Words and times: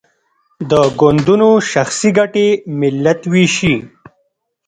د 0.69 0.71
ګوندونو 0.99 1.49
شخصي 1.71 2.09
ګټې 2.17 2.47
ملت 2.79 3.21
ویشي. 3.33 3.75